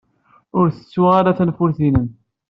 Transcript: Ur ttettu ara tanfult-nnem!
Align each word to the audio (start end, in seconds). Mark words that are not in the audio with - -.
Ur 0.57 0.65
ttettu 0.69 1.03
ara 1.17 1.37
tanfult-nnem! 1.37 2.07